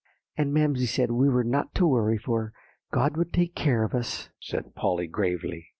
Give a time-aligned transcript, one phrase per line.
[0.35, 2.53] "And Mamsie said we were not to worry, for
[2.91, 5.67] God would take care of us," said Polly gravely.